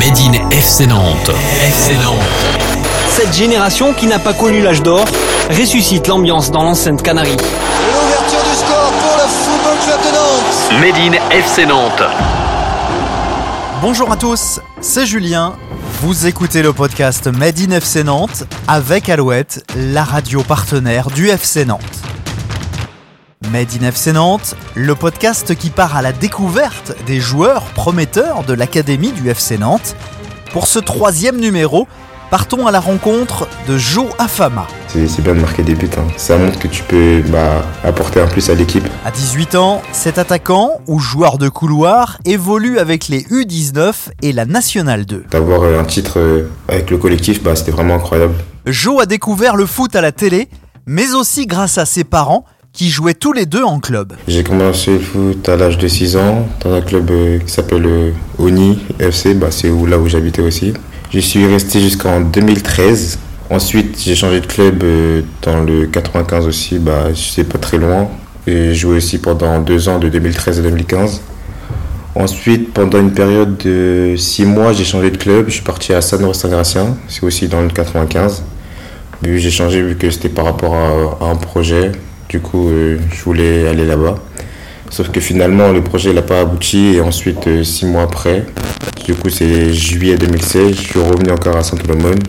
[0.00, 1.28] Made in FC Nantes.
[1.28, 2.16] FC Nantes.
[3.10, 5.04] Cette génération qui n'a pas connu l'âge d'or
[5.50, 7.36] ressuscite l'ambiance dans l'enceinte Canarie.
[7.36, 10.80] L'ouverture du score pour le Football Club de Nantes.
[10.80, 12.02] Made in FC Nantes.
[13.82, 15.52] Bonjour à tous, c'est Julien.
[16.00, 21.66] Vous écoutez le podcast Made in FC Nantes avec Alouette, la radio partenaire du FC
[21.66, 21.82] Nantes.
[23.52, 28.54] Made in FC Nantes, le podcast qui part à la découverte des joueurs prometteurs de
[28.54, 29.96] l'académie du FC Nantes.
[30.52, 31.88] Pour ce troisième numéro,
[32.30, 34.66] partons à la rencontre de Joe Afama.
[34.88, 35.90] C'est bien de marquer des buts.
[35.96, 36.06] hein.
[36.16, 38.86] Ça montre que tu peux bah, apporter un plus à l'équipe.
[39.04, 43.92] À 18 ans, cet attaquant ou joueur de couloir évolue avec les U19
[44.22, 45.24] et la Nationale 2.
[45.30, 48.34] D'avoir euh, un titre euh, avec le collectif, bah, c'était vraiment incroyable.
[48.66, 50.48] Joe a découvert le foot à la télé,
[50.86, 54.14] mais aussi grâce à ses parents qui jouaient tous les deux en club.
[54.28, 57.86] J'ai commencé le foot à l'âge de 6 ans dans un club euh, qui s'appelle
[57.86, 60.72] euh, Oni FC, bah, c'est là où j'habitais aussi.
[61.12, 63.18] J'y suis resté jusqu'en 2013.
[63.50, 68.08] Ensuite, j'ai changé de club euh, dans le 95 aussi, bah, c'est pas très loin.
[68.46, 71.20] J'ai joué aussi pendant deux ans, de 2013 à 2015.
[72.14, 75.46] Ensuite, pendant une période de 6 mois, j'ai changé de club.
[75.48, 78.42] Je suis parti à San Saint-Gratien, c'est aussi dans le 95.
[79.22, 81.92] Mais j'ai changé vu que c'était par rapport à un projet.
[82.30, 84.14] Du coup, euh, je voulais aller là-bas.
[84.88, 86.94] Sauf que finalement, le projet n'a pas abouti.
[86.94, 88.46] Et ensuite, euh, six mois après,
[89.04, 92.20] du coup, c'est juillet 2016, je suis revenu encore à Saint-Olomone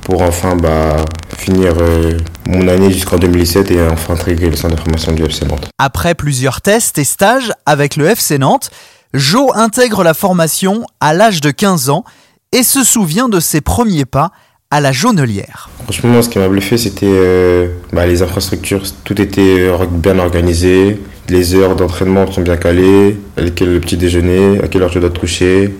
[0.00, 0.96] pour enfin bah,
[1.36, 5.44] finir euh, mon année jusqu'en 2017 et enfin intégrer le centre de formation du FC
[5.44, 5.68] Nantes.
[5.78, 8.70] Après plusieurs tests et stages avec le FC Nantes,
[9.12, 12.04] Joe intègre la formation à l'âge de 15 ans
[12.52, 14.30] et se souvient de ses premiers pas
[14.70, 15.70] à la Jaunelière.
[15.84, 18.82] Franchement, ce qui m'a bluffé, c'était euh, bah, les infrastructures.
[19.04, 20.98] Tout était euh, bien organisé.
[21.28, 23.16] Les heures d'entraînement sont bien calées.
[23.54, 25.74] Quel le petit déjeuner, à quelle heure tu dois te coucher?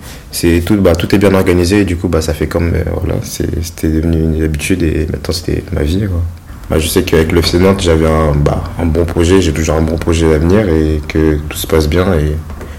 [0.65, 3.17] Tout, bah, tout est bien organisé et du coup, bah, ça fait comme euh, voilà,
[3.23, 6.07] c'était devenu une habitude et maintenant c'était ma vie.
[6.71, 9.41] Bah, je sais qu'avec le FC Nantes, j'avais un, bah, un bon projet.
[9.41, 12.37] J'ai toujours un bon projet à venir et que tout se passe bien et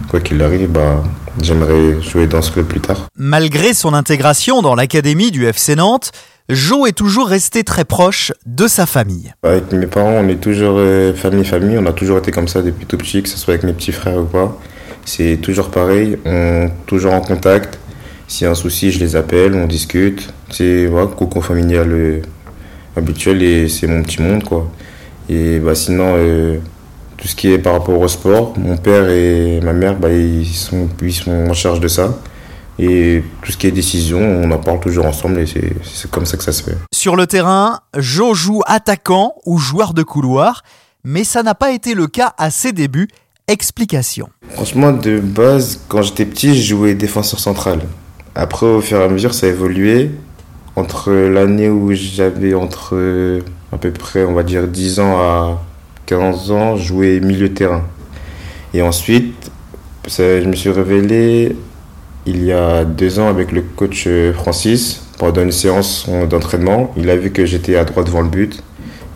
[0.10, 1.04] quoi qu'il arrive, bah,
[1.42, 3.08] j'aimerais jouer dans ce club plus tard.
[3.18, 6.12] Malgré son intégration dans l'académie du FC Nantes,
[6.50, 9.34] Joe est toujours resté très proche de sa famille.
[9.44, 11.78] Avec mes parents, on est toujours euh, famille, famille.
[11.78, 13.92] On a toujours été comme ça depuis tout petit, que ce soit avec mes petits
[13.92, 14.56] frères ou pas.
[15.06, 16.18] C'est toujours pareil.
[16.26, 17.80] On est toujours en contact.
[18.28, 20.32] S'il y a un souci, je les appelle, on discute.
[20.52, 22.22] C'est voilà, cocon familial euh,
[22.96, 24.70] habituel et c'est mon petit monde, quoi.
[25.30, 26.58] Et bah, sinon, euh,
[27.26, 30.46] tout ce qui est par rapport au sport, mon père et ma mère, bah, ils,
[30.46, 32.20] sont, ils sont en charge de ça.
[32.78, 36.38] Et tout ce qui est décision, on en parle toujours ensemble et c'est comme ça
[36.38, 36.78] que ça se fait.
[36.94, 40.62] Sur le terrain, Joe joue attaquant ou joueur de couloir,
[41.04, 43.08] mais ça n'a pas été le cas à ses débuts.
[43.48, 44.30] Explication.
[44.52, 47.80] Franchement, de base, quand j'étais petit, je jouais défenseur central.
[48.36, 50.12] Après, au fur et à mesure, ça a évolué.
[50.76, 55.60] Entre l'année où j'avais entre à peu près, on va dire, 10 ans à
[56.06, 57.84] 15 ans, je jouais milieu terrain.
[58.74, 59.52] Et ensuite,
[60.08, 61.56] je me suis révélé
[62.26, 66.94] il y a deux ans avec le coach euh, Francis pendant une séance d'entraînement.
[66.98, 68.64] Il a vu que j'étais à droite devant le but.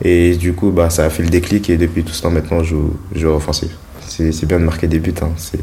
[0.02, 1.70] Et du coup, bah, ça a fait le déclic.
[1.70, 2.76] Et depuis tout ce temps, maintenant, je
[3.16, 3.72] joue, offensif.
[4.08, 5.14] C'est bien de marquer des buts.
[5.22, 5.30] hein.
[5.38, 5.60] C'est-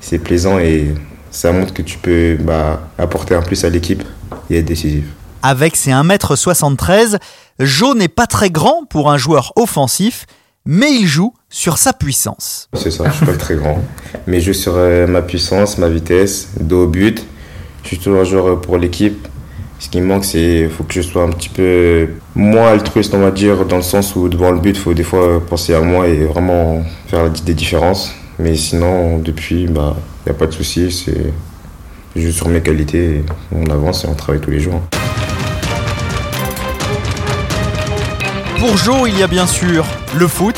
[0.00, 0.94] C'est plaisant et
[1.30, 4.04] ça montre que tu peux bah, apporter un plus à l'équipe
[4.50, 5.04] et être décisif.
[5.48, 7.18] Avec ses 1m73,
[7.60, 10.26] Joe n'est pas très grand pour un joueur offensif,
[10.64, 12.68] mais il joue sur sa puissance.
[12.74, 13.78] C'est ça, je suis pas très grand.
[14.26, 17.24] Mais je joue sur euh, ma puissance, ma vitesse, dos au but.
[17.84, 19.28] Je suis toujours un joueur euh, pour l'équipe.
[19.78, 23.20] Ce qui me manque, c'est faut que je sois un petit peu moins altruiste, on
[23.20, 25.74] va dire, dans le sens où devant le but, il faut des fois euh, penser
[25.74, 28.12] à moi et vraiment faire des différences.
[28.40, 29.94] Mais sinon, depuis, il bah,
[30.26, 30.90] n'y a pas de souci.
[32.16, 34.82] Je joue sur mes qualités, on avance et on travaille tous les jours.
[38.58, 39.84] Pour Joe, il y a bien sûr
[40.18, 40.54] le foot,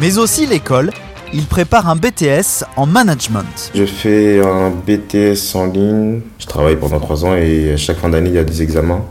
[0.00, 0.90] mais aussi l'école.
[1.34, 3.70] Il prépare un BTS en management.
[3.74, 6.20] Je fais un BTS en ligne.
[6.38, 9.04] Je travaille pendant trois ans et à chaque fin d'année, il y a des examens.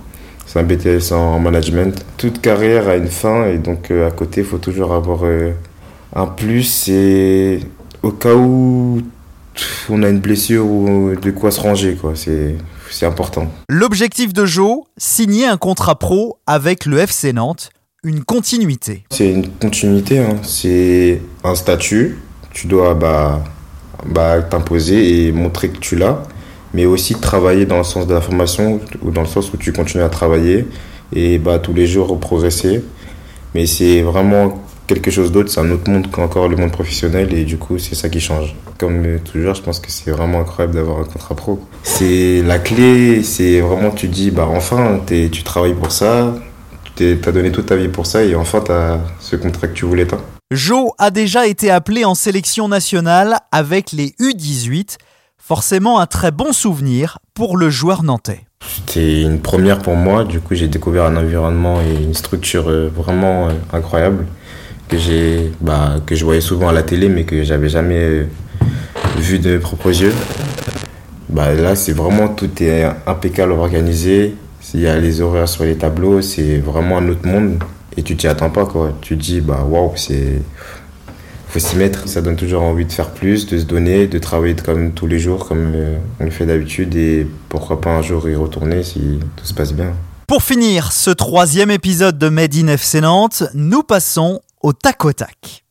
[0.46, 2.04] C'est un BTS en management.
[2.18, 5.52] Toute carrière a une fin et donc euh, à côté, il faut toujours avoir euh,
[6.16, 6.90] un plus.
[6.90, 7.60] Et
[8.04, 9.02] au cas où
[9.90, 12.14] on a une blessure ou de quoi se ranger, quoi.
[12.16, 12.56] C'est
[12.92, 13.50] c'est important.
[13.70, 17.70] L'objectif de Joe, signer un contrat pro avec le FC Nantes,
[18.04, 19.04] une continuité.
[19.12, 20.38] C'est une continuité, hein.
[20.42, 22.18] c'est un statut.
[22.52, 23.44] Tu dois bah,
[24.08, 26.24] bah, t'imposer et montrer que tu l'as,
[26.74, 29.72] mais aussi travailler dans le sens de la formation ou dans le sens où tu
[29.72, 30.66] continues à travailler
[31.14, 32.84] et bah, tous les jours progresser.
[33.54, 37.46] Mais c'est vraiment quelque chose d'autre, c'est un autre monde qu'encore le monde professionnel et
[37.46, 38.56] du coup c'est ça qui change.
[38.80, 41.60] Comme toujours, je pense que c'est vraiment incroyable d'avoir un contrat pro.
[41.84, 46.34] C'est la clé, c'est vraiment tu dis bah enfin tu travailles pour ça,
[46.96, 49.74] tu as donné toute ta vie pour ça et enfin tu as ce contrat que
[49.74, 50.22] tu voulais tant.
[50.52, 54.98] Joe a déjà été appelé en sélection nationale avec les U18,
[55.38, 58.42] forcément un très bon souvenir pour le joueur nantais.
[58.68, 62.90] C'était une première pour moi, du coup j'ai découvert un environnement et une structure euh,
[62.94, 64.26] vraiment euh, incroyable
[64.90, 68.26] que j'ai bah, que je voyais souvent à la télé mais que j'avais jamais euh,
[69.18, 70.14] vu de mes propres yeux.
[71.30, 74.36] Bah, là c'est vraiment tout est impeccable organisé,
[74.74, 77.64] il y a les horaires sur les tableaux, c'est vraiment un autre monde
[77.98, 78.94] et tu t'y attends pas quoi.
[79.02, 80.42] Tu te dis bah waouh c'est
[81.52, 82.08] faut s'y mettre.
[82.08, 85.20] Ça donne toujours envie de faire plus, de se donner, de travailler comme tous les
[85.20, 89.20] jours, comme euh, on le fait d'habitude, et pourquoi pas un jour y retourner si
[89.36, 89.94] tout se passe bien.
[90.28, 95.12] Pour finir ce troisième épisode de Made in FC Nantes, nous passons au tac au
[95.12, 95.66] tac.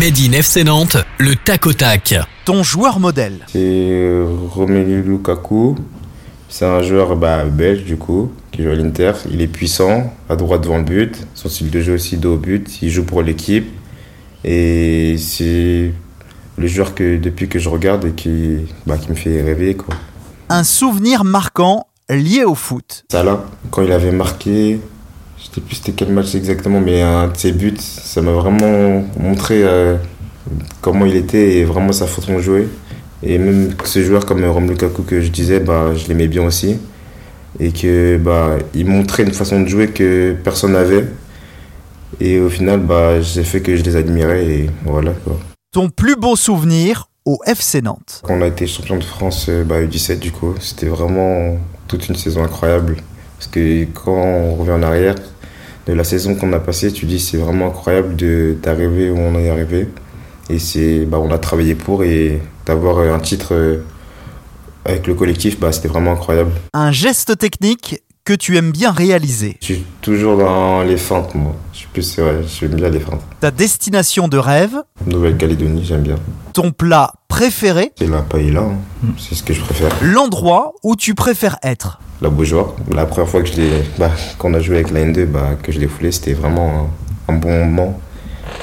[0.00, 2.14] Made in FC Nantes, le tac au tac.
[2.46, 5.76] Ton joueur modèle C'est euh, Romelu Lukaku.
[6.56, 9.10] C'est un joueur bah, belge du coup, qui joue à l'Inter.
[9.28, 11.26] Il est puissant, à droite devant le but.
[11.34, 12.80] Son style de jeu aussi dos au but.
[12.80, 13.66] Il joue pour l'équipe.
[14.44, 15.90] Et c'est
[16.56, 19.74] le joueur que depuis que je regarde et qui, bah, qui me fait rêver.
[19.74, 19.96] Quoi.
[20.48, 23.04] Un souvenir marquant lié au foot.
[23.10, 24.78] Salah, quand il avait marqué,
[25.38, 29.04] je sais plus c'était quel match exactement, mais un de ses buts, ça m'a vraiment
[29.18, 29.96] montré euh,
[30.80, 32.68] comment il était et vraiment sa façon de jouer.
[33.26, 36.78] Et même ce joueur comme Romelu Lukaku que je disais, bah, je l'aimais bien aussi.
[37.58, 41.06] Et que bah, il montrait une façon de jouer que personne n'avait.
[42.20, 45.38] Et au final, bah, j'ai fait que je les admirais et voilà quoi.
[45.72, 48.20] Ton plus beau souvenir au FC Nantes?
[48.22, 51.56] Quand on a été champion de France euh, bah, U17 du coup, c'était vraiment
[51.88, 52.96] toute une saison incroyable.
[53.38, 55.14] Parce que quand on revient en arrière
[55.86, 58.16] de la saison qu'on a passée, tu dis c'est vraiment incroyable
[58.60, 59.88] d'arriver où on est arrivé.
[60.50, 63.84] Et c'est, bah, on a travaillé pour et d'avoir un titre euh,
[64.84, 66.52] avec le collectif, bah, c'était vraiment incroyable.
[66.72, 71.54] Un geste technique que tu aimes bien réaliser Je suis toujours dans les feintes, moi.
[71.72, 73.20] Je suis plus, ouais, j'aime bien les feintes.
[73.40, 74.76] Ta destination de rêve?
[75.06, 76.16] Nouvelle-Calédonie, j'aime bien.
[76.54, 77.92] Ton plat préféré?
[77.98, 79.08] C'est la paella, hein.
[79.18, 79.90] c'est ce que je préfère.
[80.02, 82.00] L'endroit où tu préfères être?
[82.22, 82.74] La Beaujoire.
[82.94, 85.72] La première fois que je l'ai, bah, qu'on a joué avec la N2, bah, que
[85.72, 86.88] je l'ai foulé, c'était vraiment
[87.28, 88.00] un, un, bon moment.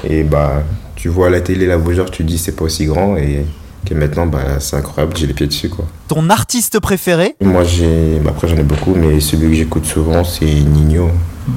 [0.04, 0.64] Et bah,
[1.02, 3.44] tu vois à la télé la Beaujoire, tu te dis c'est pas aussi grand et
[3.88, 5.88] que maintenant bah, c'est incroyable, j'ai les pieds dessus quoi.
[6.08, 7.36] Ton artiste préféré?
[7.42, 11.10] Moi j'ai, bah, après j'en ai beaucoup, mais celui que j'écoute souvent c'est Nino.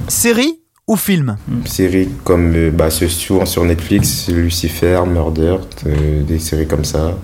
[0.08, 1.36] Série ou film?
[1.66, 7.14] Série comme euh, bah, souvent sur Netflix, Lucifer, Murder, euh, des séries comme ça.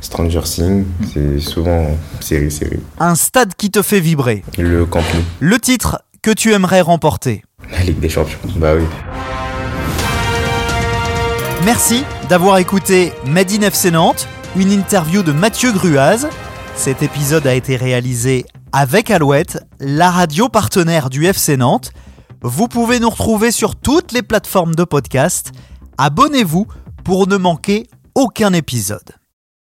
[0.00, 1.88] Stranger Things, c'est souvent
[2.20, 2.80] série, série.
[2.98, 5.20] Un stade qui te fait vibrer Le Camp Nou.
[5.40, 7.42] Le titre que tu aimerais remporter?
[7.72, 8.84] La Ligue des Champions, bah oui.
[11.64, 16.28] Merci d'avoir écouté Made in FC Nantes une interview de Mathieu Gruaz.
[16.76, 21.92] Cet épisode a été réalisé avec Alouette, la radio partenaire du FC Nantes.
[22.42, 25.52] Vous pouvez nous retrouver sur toutes les plateformes de podcast.
[25.98, 26.66] Abonnez-vous
[27.04, 29.12] pour ne manquer aucun épisode.